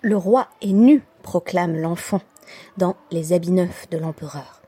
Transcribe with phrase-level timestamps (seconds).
[0.00, 2.20] Le roi est nu, proclame l'enfant,
[2.76, 4.62] dans Les habits neufs de l'empereur.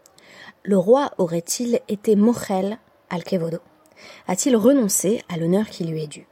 [0.64, 2.78] Le roi aurait-il été Mochel
[3.10, 3.58] al-Kevodo?
[4.26, 6.26] A-t-il renoncé à l'honneur qui lui est dû?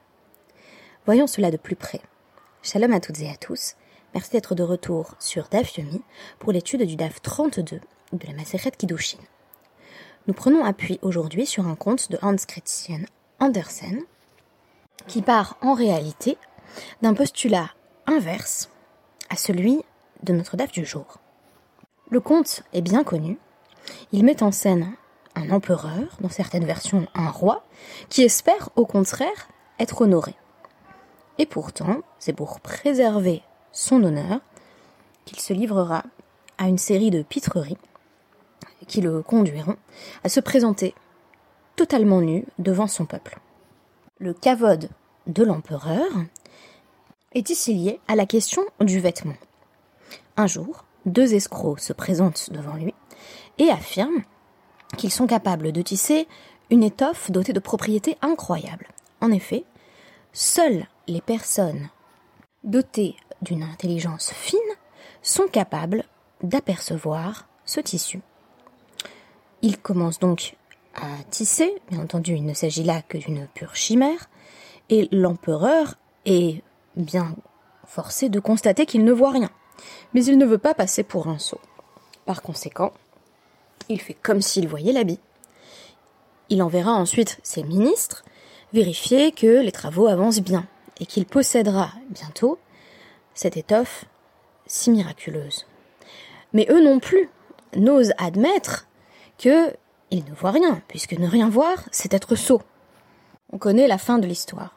[1.06, 2.00] Voyons cela de plus près.
[2.64, 3.76] Shalom à toutes et à tous.
[4.14, 6.02] Merci d'être de retour sur DAF Yomi
[6.40, 7.80] pour l'étude du DAF 32
[8.12, 9.18] de la Maseret Kiddushin.
[10.26, 13.02] Nous prenons appui aujourd'hui sur un conte de Hans Christian
[13.38, 14.02] Andersen
[15.06, 16.36] qui part en réalité
[17.00, 17.70] d'un postulat
[18.08, 18.70] inverse
[19.30, 19.82] à celui
[20.22, 21.18] de notre DAF du jour.
[22.10, 23.38] Le conte est bien connu.
[24.12, 24.92] Il met en scène
[25.34, 27.64] un empereur, dans certaines versions un roi,
[28.08, 30.34] qui espère au contraire être honoré.
[31.38, 34.40] Et pourtant, c'est pour préserver son honneur
[35.24, 36.02] qu'il se livrera
[36.56, 37.78] à une série de pitreries
[38.88, 39.76] qui le conduiront
[40.24, 40.94] à se présenter
[41.76, 43.38] totalement nu devant son peuple.
[44.18, 44.88] Le cavode
[45.26, 46.08] de l'empereur
[47.34, 49.36] est ici lié à la question du vêtement?
[50.36, 52.94] Un jour, deux escrocs se présentent devant lui
[53.58, 54.22] et affirment
[54.96, 56.26] qu'ils sont capables de tisser
[56.70, 58.88] une étoffe dotée de propriétés incroyables.
[59.20, 59.64] En effet,
[60.32, 61.88] seules les personnes
[62.64, 64.58] dotées d'une intelligence fine
[65.22, 66.04] sont capables
[66.42, 68.20] d'apercevoir ce tissu.
[69.62, 70.56] Il commence donc
[70.94, 74.28] à tisser, bien entendu il ne s'agit là que d'une pure chimère,
[74.88, 76.62] et l'empereur est
[76.98, 77.34] bien
[77.86, 79.50] forcé de constater qu'il ne voit rien,
[80.12, 81.60] mais il ne veut pas passer pour un sot.
[82.26, 82.92] Par conséquent,
[83.88, 85.20] il fait comme s'il voyait l'habit.
[86.50, 88.24] Il enverra ensuite ses ministres
[88.72, 90.66] vérifier que les travaux avancent bien
[91.00, 92.58] et qu'il possédera bientôt
[93.34, 94.04] cette étoffe
[94.66, 95.66] si miraculeuse.
[96.52, 97.30] Mais eux non plus
[97.76, 98.86] n'osent admettre
[99.38, 99.74] que
[100.10, 102.62] ils ne voient rien, puisque ne rien voir, c'est être sot.
[103.52, 104.74] On connaît la fin de l'histoire.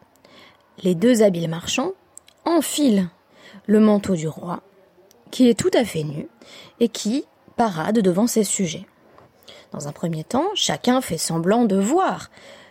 [0.83, 1.93] Les deux habiles marchands
[2.45, 3.09] enfilent
[3.67, 4.61] le manteau du roi,
[5.29, 6.27] qui est tout à fait nu,
[6.79, 7.25] et qui
[7.55, 8.85] parade devant ses sujets.
[9.71, 12.29] Dans un premier temps, chacun fait semblant de voir,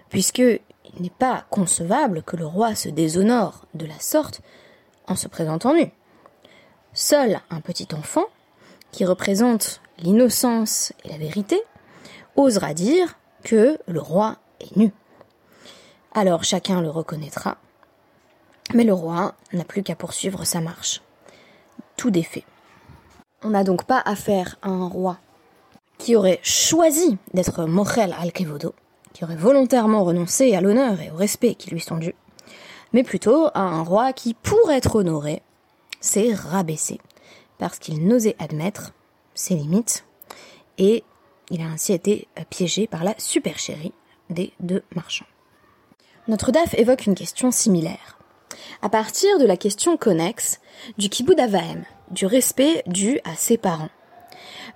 [0.08, 4.42] puisque il n'est pas concevable que le roi se déshonore de la sorte
[5.06, 5.90] en se présentant nu.
[6.92, 8.26] Seul un petit enfant,
[8.90, 11.62] qui représente l'innocence et la vérité,
[12.36, 14.92] osera dire que le roi est nu.
[16.12, 17.58] Alors chacun le reconnaîtra,
[18.74, 21.02] mais le roi n'a plus qu'à poursuivre sa marche.
[21.96, 22.44] Tout défait.
[23.42, 25.18] On n'a donc pas affaire à un roi
[25.98, 28.74] qui aurait choisi d'être Mochel al-Kevodo,
[29.12, 32.14] qui aurait volontairement renoncé à l'honneur et au respect qui lui sont dus,
[32.92, 35.42] mais plutôt à un roi qui, pour être honoré,
[36.00, 37.00] s'est rabaissé,
[37.58, 38.92] parce qu'il n'osait admettre
[39.34, 40.04] ses limites,
[40.78, 41.04] et
[41.50, 43.92] il a ainsi été piégé par la supercherie
[44.30, 45.26] des deux marchands.
[46.28, 48.19] Notre DAF évoque une question similaire.
[48.82, 50.60] À partir de la question connexe
[50.98, 53.90] du kibbout avaem, du respect dû à ses parents,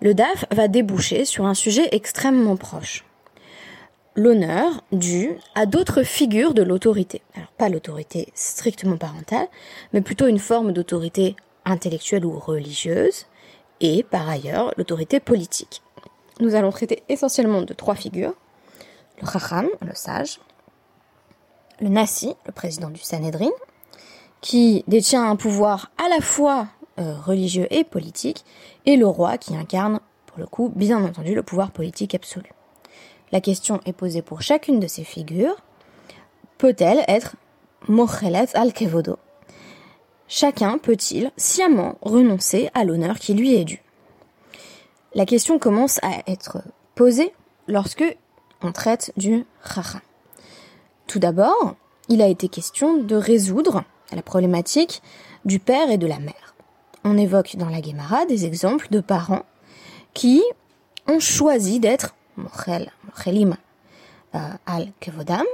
[0.00, 3.04] le DAF va déboucher sur un sujet extrêmement proche.
[4.16, 7.22] L'honneur dû à d'autres figures de l'autorité.
[7.34, 9.48] Alors pas l'autorité strictement parentale,
[9.92, 11.34] mais plutôt une forme d'autorité
[11.64, 13.26] intellectuelle ou religieuse,
[13.80, 15.82] et par ailleurs l'autorité politique.
[16.40, 18.34] Nous allons traiter essentiellement de trois figures.
[19.20, 20.40] Le Chacham, le sage,
[21.80, 23.50] le Nasi, le président du Sanhedrin,
[24.44, 26.68] qui détient un pouvoir à la fois
[26.98, 28.44] euh, religieux et politique,
[28.84, 32.50] et le roi qui incarne, pour le coup, bien entendu, le pouvoir politique absolu.
[33.32, 35.56] La question est posée pour chacune de ces figures.
[36.58, 37.36] Peut-elle être
[37.88, 39.16] Mochelet al-Kevodo
[40.28, 43.82] Chacun peut-il sciemment renoncer à l'honneur qui lui est dû?
[45.14, 46.58] La question commence à être
[46.94, 47.32] posée
[47.66, 48.04] lorsque
[48.60, 50.02] on traite du Chacham.
[51.06, 51.76] Tout d'abord,
[52.10, 55.02] il a été question de résoudre la problématique
[55.44, 56.44] du père et de la mère
[57.04, 59.44] on évoque dans la Gemara des exemples de parents
[60.14, 60.42] qui
[61.06, 63.56] ont choisi d'être mochel, mochelim
[64.34, 65.44] euh, al kevodam,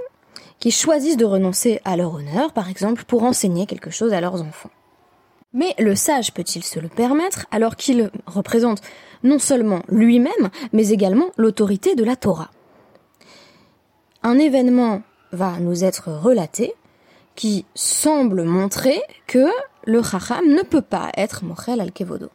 [0.61, 4.41] qui choisissent de renoncer à leur honneur, par exemple, pour enseigner quelque chose à leurs
[4.43, 4.71] enfants.
[5.53, 8.81] Mais le sage peut-il se le permettre alors qu'il représente
[9.25, 12.51] non seulement lui-même, mais également l'autorité de la Torah?
[14.23, 16.75] Un événement va nous être relaté
[17.41, 19.47] qui semble montrer que
[19.87, 22.29] le Chacham ne peut pas être Mochel al-Kevodo.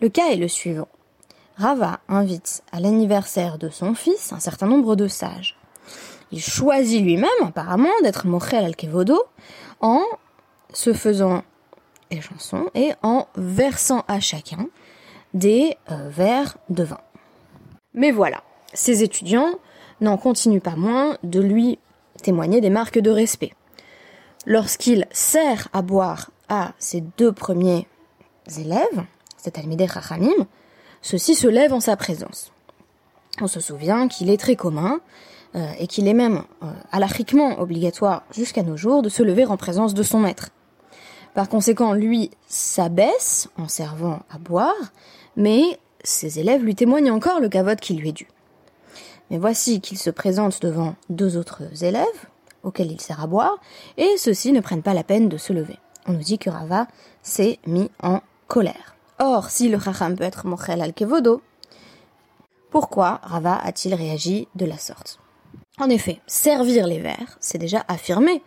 [0.00, 0.88] Le cas est le suivant.
[1.58, 5.58] Rava invite à l'anniversaire de son fils un certain nombre de sages.
[6.30, 9.22] Il choisit lui-même apparemment d'être Mochel al-Kevodo
[9.82, 10.00] en
[10.72, 11.42] se faisant
[12.10, 14.66] des chansons et en versant à chacun
[15.34, 17.00] des euh, verres de vin.
[17.92, 18.42] Mais voilà,
[18.72, 19.58] ses étudiants
[20.00, 21.78] n'en continuent pas moins de lui
[22.22, 23.52] témoigner des marques de respect.
[24.46, 27.86] Lorsqu'il sert à boire à ses deux premiers
[28.58, 29.04] élèves,
[29.36, 30.46] c'est Talmidei Chachamim,
[31.00, 32.52] ceux-ci se lèvent en sa présence.
[33.40, 35.00] On se souvient qu'il est très commun,
[35.54, 39.92] euh, et qu'il est même euh, obligatoire jusqu'à nos jours de se lever en présence
[39.92, 40.48] de son maître.
[41.34, 44.92] Par conséquent, lui s'abaisse en servant à boire,
[45.36, 48.28] mais ses élèves lui témoignent encore le cavote qui lui est dû.
[49.30, 52.06] Mais voici qu'il se présente devant deux autres élèves,
[52.62, 53.58] auxquels il sert à boire,
[53.96, 55.78] et ceux-ci ne prennent pas la peine de se lever.
[56.06, 56.86] On nous dit que Rava
[57.22, 58.96] s'est mis en colère.
[59.18, 61.42] Or, si le chacham peut être mochel al kevodo,
[62.70, 65.18] pourquoi Rava a-t-il réagi de la sorte?
[65.78, 68.42] En effet, servir les verres, c'est déjà affirmer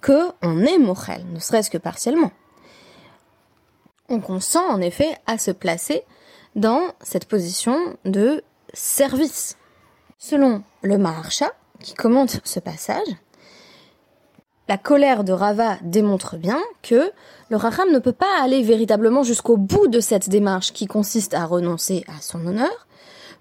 [0.00, 2.32] que on est mochel, ne serait-ce que partiellement.
[4.08, 6.02] On consent en effet à se placer
[6.56, 9.56] dans cette position de service.
[10.18, 13.08] Selon le Maharsha, qui commente ce passage,
[14.70, 17.10] la colère de Rava démontre bien que
[17.48, 21.44] le Raham ne peut pas aller véritablement jusqu'au bout de cette démarche qui consiste à
[21.44, 22.86] renoncer à son honneur,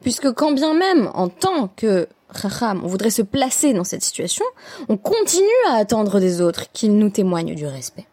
[0.01, 4.43] puisque quand bien même en tant que Raham on voudrait se placer dans cette situation,
[4.87, 8.07] on continue à attendre des autres qu'ils nous témoignent du respect.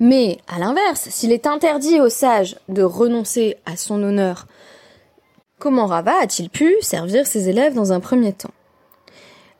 [0.00, 4.48] Mais, à l'inverse, s'il est interdit au sage de renoncer à son honneur,
[5.60, 8.50] comment Rava a-t-il pu servir ses élèves dans un premier temps?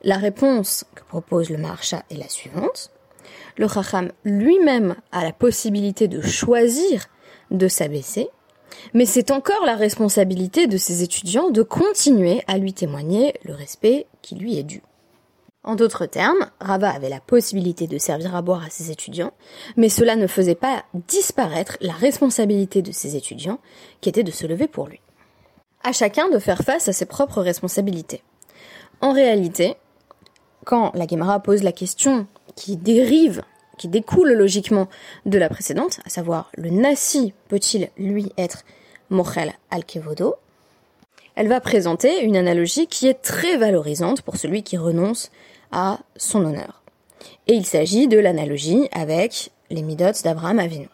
[0.05, 2.91] La réponse que propose le Maharsha est la suivante.
[3.57, 7.07] Le Chacham lui-même a la possibilité de choisir
[7.51, 8.29] de s'abaisser,
[8.93, 14.07] mais c'est encore la responsabilité de ses étudiants de continuer à lui témoigner le respect
[14.21, 14.83] qui lui est dû.
[15.63, 19.33] En d'autres termes, Rava avait la possibilité de servir à boire à ses étudiants,
[19.79, 23.59] mais cela ne faisait pas disparaître la responsabilité de ses étudiants,
[24.03, 25.01] qui était de se lever pour lui.
[25.83, 28.23] À chacun de faire face à ses propres responsabilités.
[29.01, 29.77] En réalité,
[30.65, 32.27] quand la Gemara pose la question
[32.57, 33.43] qui dérive,
[33.79, 34.89] qui découle logiquement
[35.27, 38.65] de la précédente, à savoir le nasi peut-il lui être
[39.11, 40.37] mochel al-kevodo,
[41.37, 45.31] elle va présenter une analogie qui est très valorisante pour celui qui renonce
[45.73, 46.83] à son honneur.
[47.49, 50.89] Et il s'agit de l'analogie avec les midotes d'Abraham Avinu.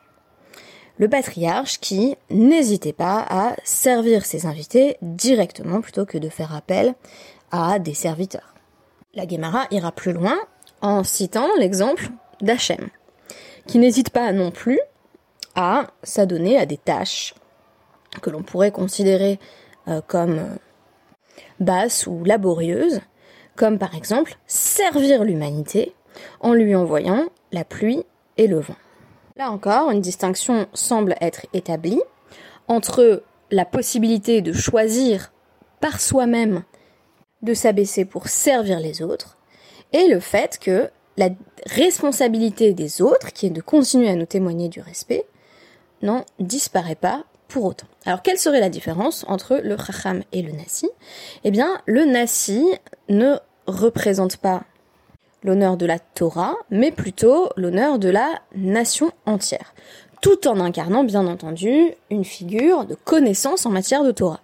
[0.96, 6.94] Le patriarche qui n'hésitait pas à servir ses invités directement plutôt que de faire appel
[7.52, 8.50] à des serviteurs.
[9.12, 10.39] La Gemara ira plus loin
[10.83, 12.11] en citant l'exemple
[12.41, 12.91] d'Hachem,
[13.67, 14.79] qui n'hésite pas non plus
[15.57, 17.35] à s'adonner à des tâches
[18.23, 19.41] que l'on pourrait considérer
[19.89, 20.55] euh, comme euh,
[21.59, 23.01] basses ou laborieuses,
[23.57, 25.93] comme par exemple servir l'humanité
[26.41, 28.05] en lui envoyant la pluie
[28.37, 28.77] et le vent.
[29.35, 32.01] Là encore, une distinction semble être établie
[32.69, 35.33] entre la possibilité de choisir
[35.81, 36.63] par soi-même
[37.43, 39.39] de s'abaisser pour servir les autres
[39.93, 41.31] et le fait que la
[41.67, 45.25] responsabilité des autres, qui est de continuer à nous témoigner du respect,
[46.03, 47.87] n'en disparaît pas pour autant.
[48.07, 50.89] Alors quelle serait la différence entre le chacham et le nasi?
[51.45, 52.65] Eh bien, le nasi
[53.09, 54.63] ne représente pas
[55.43, 59.75] l'honneur de la Torah, mais plutôt l'honneur de la nation entière,
[60.23, 64.41] tout en incarnant bien entendu une figure de connaissance en matière de Torah.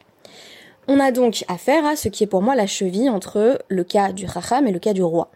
[0.89, 4.13] On a donc affaire à ce qui est pour moi la cheville entre le cas
[4.13, 5.31] du Chacham et le cas du roi.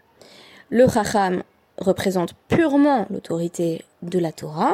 [0.69, 1.43] Le Chacham
[1.77, 4.73] représente purement l'autorité de la Torah,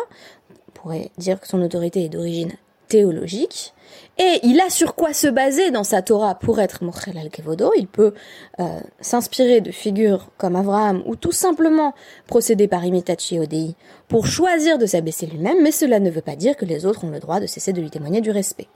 [0.51, 2.51] on pourrait dire que son autorité est d'origine
[2.87, 3.73] théologique,
[4.19, 7.71] et il a sur quoi se baser dans sa Torah pour être Mochel al-Kevodo.
[7.75, 8.13] Il peut
[8.59, 11.95] euh, s'inspirer de figures comme Abraham ou tout simplement
[12.27, 13.75] procéder par imitachi odei
[14.07, 17.09] pour choisir de s'abaisser lui-même, mais cela ne veut pas dire que les autres ont
[17.09, 18.67] le droit de cesser de lui témoigner du respect.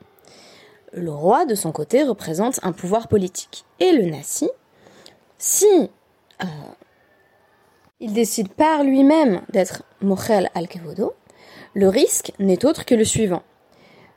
[0.94, 3.66] Le roi, de son côté, représente un pouvoir politique.
[3.80, 4.50] Et le Nasi,
[5.38, 5.90] si
[6.44, 6.46] euh,
[8.00, 11.14] il décide par lui-même d'être Mochel al-Kevodo,
[11.74, 13.44] le risque n'est autre que le suivant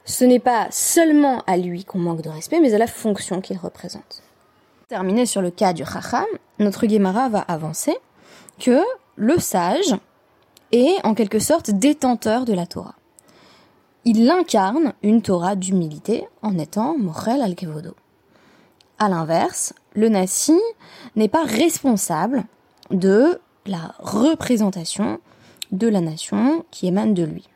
[0.04, 3.57] ce n'est pas seulement à lui qu'on manque de respect, mais à la fonction qu'il
[3.57, 4.23] représente.
[4.88, 6.26] Terminé sur le cas du Chacham,
[6.59, 7.97] notre Gemara va avancer
[8.61, 8.81] que
[9.16, 9.95] le sage
[10.73, 12.95] est en quelque sorte détenteur de la Torah.
[14.05, 17.95] Il incarne une Torah d'humilité en étant Mochel al-Kevodo.
[18.99, 20.59] À l'inverse, le Nasi
[21.17, 22.45] n'est pas responsable
[22.91, 25.19] de la représentation
[25.73, 27.49] de la nation qui émane de lui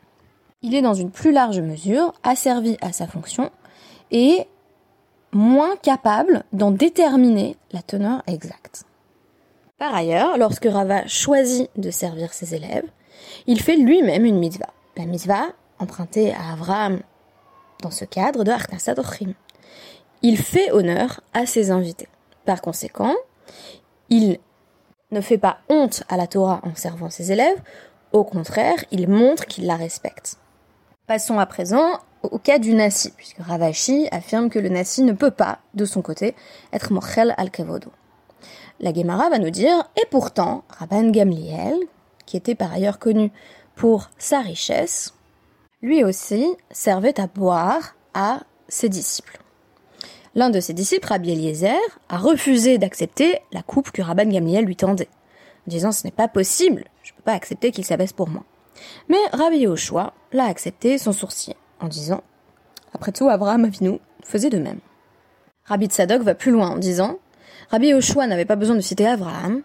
[0.61, 3.49] il est dans une plus large mesure asservi à sa fonction
[4.11, 4.45] et
[5.31, 8.83] moins capable d'en déterminer la teneur exacte.
[9.77, 12.85] Par ailleurs, lorsque Rava choisit de servir ses élèves,
[13.47, 14.73] il fait lui-même une mitzvah.
[14.97, 15.47] La mitzvah
[15.79, 16.99] empruntée à Abraham
[17.81, 19.33] dans ce cadre de Arnasad Ochim.
[20.21, 22.09] Il fait honneur à ses invités.
[22.45, 23.15] Par conséquent,
[24.09, 24.39] il
[25.11, 27.61] ne fait pas honte à la Torah en servant ses élèves,
[28.11, 30.37] au contraire, il montre qu'il la respecte.
[31.07, 35.31] Passons à présent au cas du Nasi, puisque Ravashi affirme que le Nasi ne peut
[35.31, 36.35] pas, de son côté,
[36.73, 37.91] être Mochel al-Kevodo.
[38.79, 41.77] La Gemara va nous dire, et pourtant, Rabban Gamliel,
[42.25, 43.31] qui était par ailleurs connu
[43.75, 45.13] pour sa richesse,
[45.81, 49.39] lui aussi servait à boire à ses disciples.
[50.35, 54.75] L'un de ses disciples, Rabbi Eliezer, a refusé d'accepter la coupe que Rabban Gamliel lui
[54.75, 55.09] tendait,
[55.67, 58.43] en disant ce n'est pas possible, je ne peux pas accepter qu'il s'abaisse pour moi.
[59.07, 62.23] Mais Rabbi Yoshua l'a accepté sans sourcil, en disant
[62.93, 64.79] Après tout, Abraham Avinu faisait de même.
[65.65, 67.17] Rabbi Tzadok va plus loin en disant
[67.69, 69.61] Rabbi Yoshua n'avait pas besoin de citer Abraham,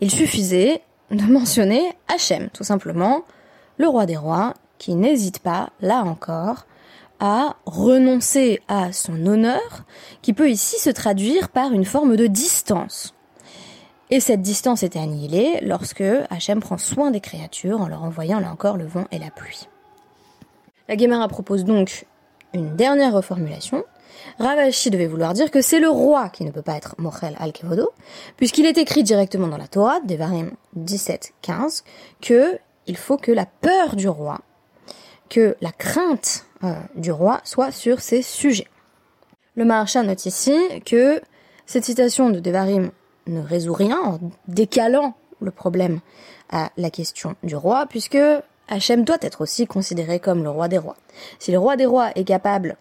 [0.00, 3.22] il suffisait de mentionner Hachem, tout simplement,
[3.78, 6.66] le roi des rois, qui n'hésite pas, là encore,
[7.20, 9.84] à renoncer à son honneur,
[10.22, 13.14] qui peut ici se traduire par une forme de distance.
[14.10, 18.50] Et cette distance est annihilée lorsque Hachem prend soin des créatures en leur envoyant là
[18.50, 19.68] encore le vent et la pluie.
[20.88, 22.06] La Gemara propose donc
[22.54, 23.84] une dernière reformulation.
[24.38, 27.90] Ravashi devait vouloir dire que c'est le roi qui ne peut pas être Mochel al-Kevodo,
[28.36, 31.82] puisqu'il est écrit directement dans la Torah, Devarim 17-15,
[32.22, 34.40] que il faut que la peur du roi,
[35.28, 38.68] que la crainte euh, du roi soit sur ces sujets.
[39.56, 41.20] Le Maharsha note ici que
[41.66, 42.90] cette citation de Devarim
[43.26, 46.00] ne résout rien en décalant le problème
[46.50, 48.18] à la question du roi, puisque
[48.68, 50.96] Hachem doit être aussi considéré comme le roi des rois.
[51.38, 52.76] Si le roi des rois est capable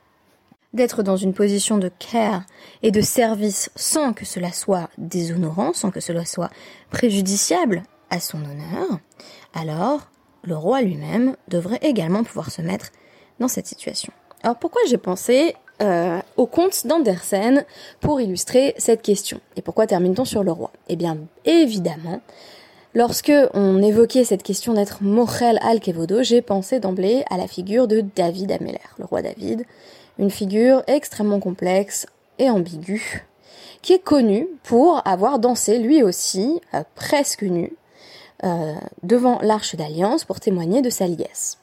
[0.73, 2.43] d'être dans une position de care
[2.83, 6.49] et de service sans que cela soit déshonorant, sans que cela soit
[6.91, 8.99] préjudiciable à son honneur,
[9.53, 10.09] alors
[10.43, 12.91] le roi lui-même devrait également pouvoir se mettre
[13.39, 14.11] dans cette situation.
[14.43, 17.65] Alors pourquoi j'ai pensé euh, au conte d'Andersen
[17.99, 19.39] pour illustrer cette question?
[19.55, 20.71] Et pourquoi termine-t-on sur le roi?
[20.89, 22.21] Eh bien, évidemment,
[22.93, 28.01] lorsque on évoquait cette question d'être Mochel al-Kevodo, j'ai pensé d'emblée à la figure de
[28.15, 29.65] David Ameller, le roi David,
[30.17, 32.07] une figure extrêmement complexe
[32.39, 33.25] et ambiguë,
[33.81, 37.73] qui est connu pour avoir dansé lui aussi, euh, presque nu,
[38.43, 41.57] euh, devant l'arche d'alliance pour témoigner de sa liesse.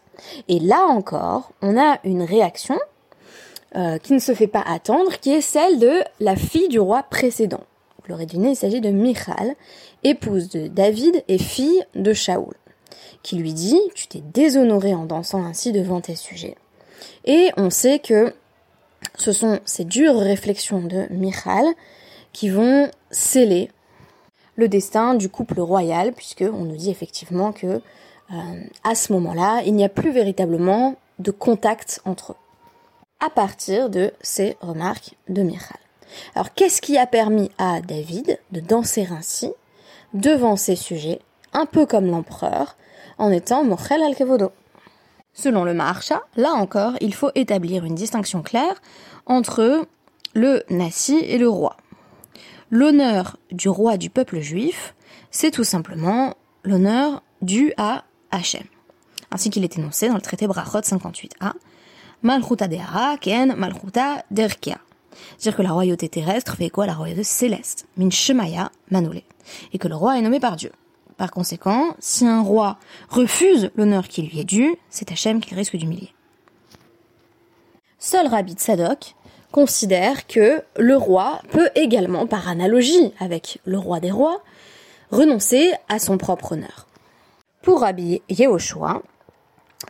[0.48, 2.78] Et là encore, on a une réaction
[3.76, 7.02] euh, qui ne se fait pas attendre, qui est celle de la fille du roi
[7.04, 7.64] précédent.
[7.98, 9.54] Vous l'aurez deviné, il s'agit de Michal,
[10.02, 12.54] épouse de David et fille de Shaoul,
[13.22, 16.56] qui lui dit Tu t'es déshonoré en dansant ainsi devant tes sujets.
[17.24, 18.34] Et on sait que
[19.16, 21.66] ce sont ces dures réflexions de Michal
[22.32, 23.70] qui vont sceller
[24.56, 27.80] le destin du couple royal, puisque on nous dit effectivement que
[28.32, 28.34] euh,
[28.82, 32.36] à ce moment-là, il n'y a plus véritablement de contact entre eux
[33.24, 35.78] à partir de ces remarques de Michal.
[36.34, 39.50] Alors qu'est-ce qui a permis à David de danser ainsi
[40.12, 41.20] devant ses sujets,
[41.52, 42.76] un peu comme l'empereur,
[43.18, 44.52] en étant Mochel al-Kevodo?
[45.32, 48.80] Selon le Maharsha, là encore, il faut établir une distinction claire
[49.26, 49.86] entre
[50.34, 51.76] le Nassi et le roi.
[52.70, 54.94] L'honneur du roi du peuple juif,
[55.30, 58.64] c'est tout simplement l'honneur dû à Hachem,
[59.30, 61.52] ainsi qu'il est énoncé dans le traité Brachot 58a,
[62.22, 64.78] Malchuta Dehara, Ken Malchuta Derkia.
[65.36, 69.22] C'est-à-dire que la royauté terrestre fait quoi la royauté céleste, Min Shemaya Manole.
[69.72, 70.72] Et que le roi est nommé par Dieu.
[71.16, 72.78] Par conséquent, si un roi
[73.08, 76.12] refuse l'honneur qui lui est dû, c'est Hachem qu'il risque d'humilier.
[77.98, 79.14] Seul Rabbi Tzadok
[79.54, 84.42] considère que le roi peut également, par analogie avec le roi des rois,
[85.12, 86.88] renoncer à son propre honneur.
[87.62, 89.00] Pour Rabbi Yehoshua,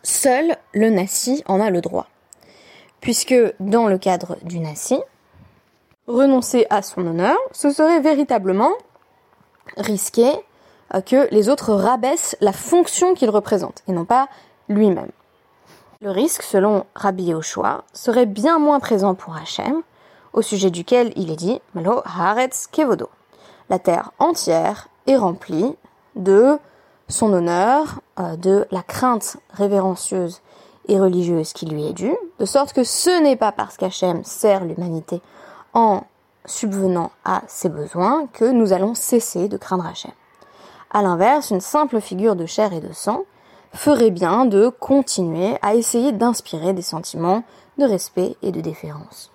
[0.03, 2.09] seul le Nassi en a le droit
[3.01, 4.99] puisque dans le cadre du Nassi,
[6.07, 8.73] renoncer à son honneur, ce serait véritablement
[9.77, 10.31] risquer
[10.95, 14.29] euh, que les autres rabaissent la fonction qu'il représente, et non pas
[14.71, 15.11] lui-même.
[16.05, 19.81] Le risque, selon Rabbi Yoshua, serait bien moins présent pour Hachem,
[20.35, 23.09] au sujet duquel il est dit Malo Haaretz Kevodo.
[23.71, 25.75] La terre entière est remplie
[26.15, 26.59] de
[27.09, 30.43] son honneur, euh, de la crainte révérencieuse
[30.89, 34.67] et religieuse qui lui est due, de sorte que ce n'est pas parce qu'Hachem sert
[34.67, 35.23] l'humanité
[35.73, 36.03] en
[36.45, 40.13] subvenant à ses besoins que nous allons cesser de craindre Hachem.
[40.91, 43.25] A l'inverse, une simple figure de chair et de sang
[43.75, 47.45] ferait bien de continuer à essayer d'inspirer des sentiments
[47.79, 49.31] de respect et de déférence.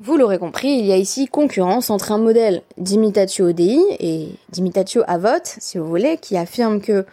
[0.00, 5.02] Vous l'aurez compris, il y a ici concurrence entre un modèle d'imitatio Dei et d'imitatio
[5.06, 7.04] Avot, si vous voulez, qui affirme que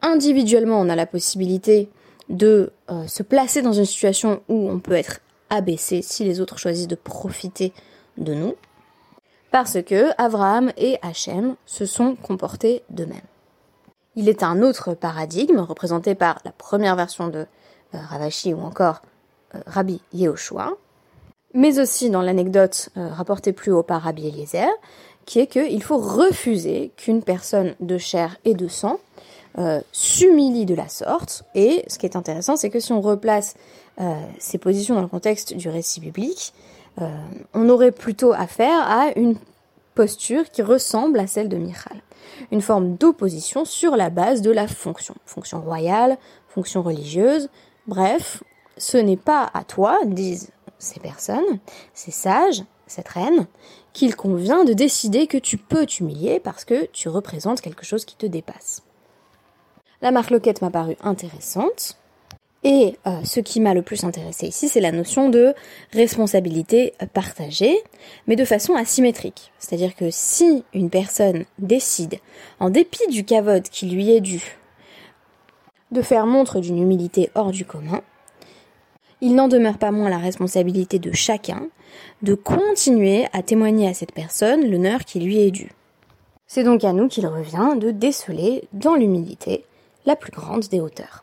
[0.00, 1.88] individuellement on a la possibilité
[2.28, 5.20] de euh, se placer dans une situation où on peut être
[5.50, 7.72] abaissé si les autres choisissent de profiter
[8.16, 8.54] de nous,
[9.50, 13.20] parce que Abraham et Hachem se sont comportés de même.
[14.20, 17.46] Il est un autre paradigme représenté par la première version de
[17.94, 19.00] Ravashi ou encore
[19.66, 20.74] Rabbi Yehoshua,
[21.54, 24.68] mais aussi dans l'anecdote rapportée plus haut par Rabbi Eliezer,
[25.24, 29.00] qui est qu'il faut refuser qu'une personne de chair et de sang
[29.58, 31.42] euh, s'humilie de la sorte.
[31.54, 33.54] Et ce qui est intéressant, c'est que si on replace
[34.00, 36.52] euh, ces positions dans le contexte du récit biblique,
[37.00, 37.08] euh,
[37.54, 39.36] on aurait plutôt affaire à une
[39.94, 42.02] posture qui ressemble à celle de Michal.
[42.50, 45.14] Une forme d'opposition sur la base de la fonction.
[45.24, 46.18] Fonction royale,
[46.48, 47.48] fonction religieuse.
[47.86, 48.42] Bref,
[48.76, 51.60] ce n'est pas à toi, disent ces personnes,
[51.92, 53.46] ces sages, cette reine,
[53.92, 58.16] qu'il convient de décider que tu peux t'humilier parce que tu représentes quelque chose qui
[58.16, 58.82] te dépasse.
[60.02, 61.99] La marque loquette m'a paru intéressante.
[62.62, 65.54] Et euh, ce qui m'a le plus intéressé ici, c'est la notion de
[65.92, 67.82] responsabilité partagée,
[68.26, 69.50] mais de façon asymétrique.
[69.58, 72.18] C'est-à-dire que si une personne décide,
[72.58, 74.42] en dépit du cavode qui lui est dû,
[75.90, 78.02] de faire montre d'une humilité hors du commun,
[79.22, 81.68] il n'en demeure pas moins la responsabilité de chacun
[82.22, 85.70] de continuer à témoigner à cette personne l'honneur qui lui est dû.
[86.46, 89.64] C'est donc à nous qu'il revient de déceler dans l'humilité
[90.06, 91.22] la plus grande des hauteurs.